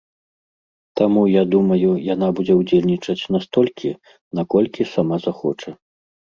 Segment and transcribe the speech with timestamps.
[1.01, 3.89] Таму, я думаю, яна будзе ўдзельнічаць настолькі,
[4.41, 5.71] наколькі сама захоча.